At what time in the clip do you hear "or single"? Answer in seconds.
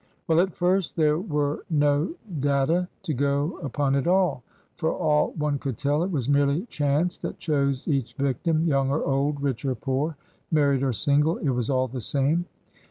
10.81-11.37